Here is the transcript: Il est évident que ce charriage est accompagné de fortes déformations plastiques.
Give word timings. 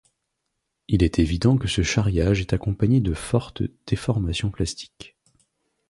Il 0.87 1.03
est 1.03 1.19
évident 1.19 1.59
que 1.59 1.67
ce 1.67 1.83
charriage 1.83 2.41
est 2.41 2.53
accompagné 2.53 3.01
de 3.01 3.13
fortes 3.13 3.61
déformations 3.85 4.49
plastiques. 4.49 5.15